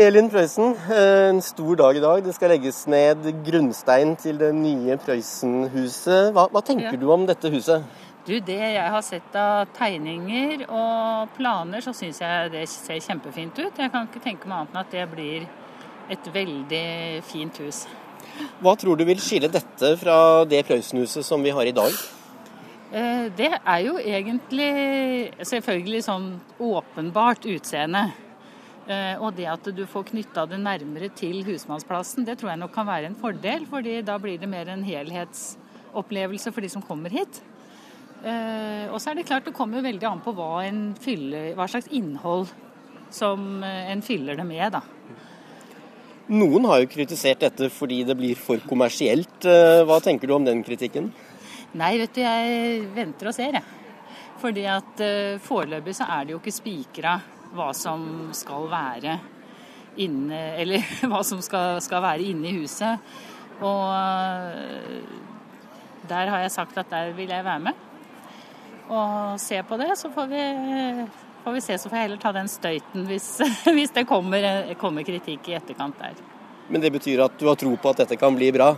[0.00, 2.22] Elin Prøysen, en stor dag i dag.
[2.24, 6.30] Det skal legges ned grunnstein til det nye Prøysenhuset.
[6.32, 7.00] Hva, hva tenker ja.
[7.02, 7.84] du om dette huset?
[8.24, 13.60] Du, Det jeg har sett av tegninger og planer, så syns jeg det ser kjempefint
[13.60, 13.76] ut.
[13.76, 15.44] Jeg kan ikke tenke meg annet enn at det blir
[16.16, 16.88] et veldig
[17.28, 17.82] fint hus.
[18.64, 20.16] Hva tror du vil skille dette fra
[20.48, 22.00] det Prøysenhuset som vi har i dag?
[22.88, 24.72] Eh, det er jo egentlig
[25.44, 26.32] selvfølgelig sånn
[26.72, 28.08] åpenbart utseende.
[28.90, 32.72] Eh, og det at du får knytta det nærmere til husmannsplassen, det tror jeg nok
[32.74, 33.66] kan være en fordel.
[33.70, 37.40] fordi da blir det mer en helhetsopplevelse for de som kommer hit.
[38.24, 40.64] Eh, og så er det klart det kommer veldig an på hva,
[41.00, 42.48] fyller, hva slags innhold
[43.10, 44.82] som eh, en fyller det med, da.
[46.30, 49.42] Noen har jo kritisert dette fordi det blir for kommersielt.
[49.42, 51.08] Hva tenker du om den kritikken?
[51.74, 53.64] Nei, vet du, jeg venter og ser, jeg.
[54.38, 55.02] Fordi at
[55.42, 57.16] foreløpig så er det jo ikke spikra
[57.54, 59.18] hva som skal være
[60.00, 63.02] inne Eller hva som skal, skal være inne i huset.
[63.60, 65.00] Og eh,
[66.08, 67.86] der har jeg sagt at der vil jeg være med.
[68.90, 70.44] Og se på det, så får vi,
[71.44, 71.78] får vi se.
[71.78, 73.28] Så får jeg heller ta den støyten hvis,
[73.76, 74.46] hvis det kommer,
[74.80, 76.22] kommer kritikk i etterkant der.
[76.70, 78.72] Men det betyr at du har tro på at dette kan bli bra?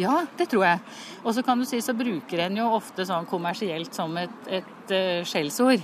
[0.00, 0.78] Ja, det tror jeg.
[1.22, 4.94] Og så kan du si så bruker en jo ofte sånn kommersielt som et, et
[4.94, 5.82] uh, skjellsord.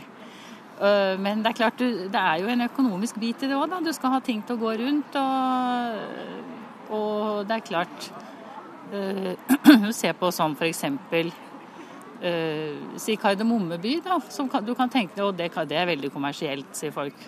[0.78, 3.74] Øh, men det er klart, det er jo en økonomisk bit i det òg.
[3.84, 5.18] Du skal ha ting til å gå rundt.
[5.18, 8.10] Og, og det er klart
[9.84, 10.84] Du ser på sånn f.eks.
[12.18, 14.16] Uh, si Kardemommeby, da.
[14.32, 17.26] Som du kan tenke deg, og det, det, er veldig kommersielt, sier folk.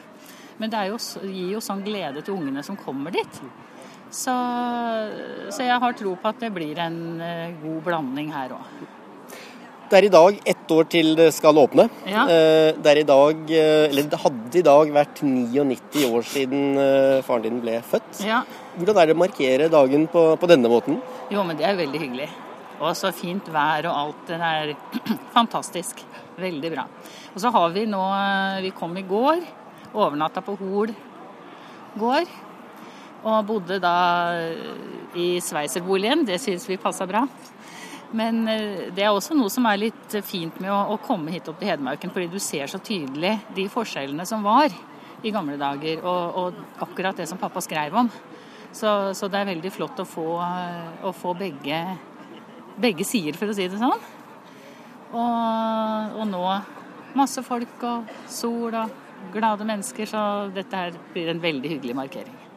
[0.58, 3.42] Men det jo, gir jo sånn glede til ungene som kommer dit.
[4.10, 4.32] Så,
[5.52, 6.96] så jeg har tro på at det blir en
[7.60, 8.80] god blanding her òg.
[9.90, 11.88] Det er i dag ett år til det skal åpne.
[12.06, 12.22] Ja.
[12.30, 16.78] Eh, det er i dag, eh, eller det hadde i dag vært 99 år siden
[16.78, 18.20] eh, faren din ble født.
[18.22, 18.44] Ja.
[18.76, 21.00] Hvordan er det å markere dagen på, på denne måten?
[21.34, 22.28] Jo, men det er veldig hyggelig.
[22.78, 24.22] Og så fint vær og alt.
[24.30, 24.72] Det er
[25.38, 26.04] fantastisk.
[26.38, 26.86] Veldig bra.
[27.34, 28.06] Og så har vi nå
[28.62, 29.42] Vi kom i går.
[29.90, 30.94] Overnatta på Hol
[31.98, 32.30] gård.
[33.26, 33.96] Og bodde da
[35.18, 36.22] i sveiserboligen.
[36.30, 37.26] Det syns vi passa bra.
[38.16, 41.60] Men eh, det er også noe som er litt fint med å, komme hit opp
[41.60, 44.74] til Hedmarken, fordi du ser så tydelig de forskjellene som var
[45.22, 48.10] i gamle dager, og, og akkurat det som pappa skrev om.
[48.72, 51.80] Så, så det er veldig flott å få, eh, å få begge,
[52.80, 54.08] begge, sider, for å si det sånn.
[55.10, 56.44] Og, og nå
[57.18, 60.22] masse folk og sol og glade mennesker, så
[60.54, 62.49] dette her blir en veldig hyggelig markering.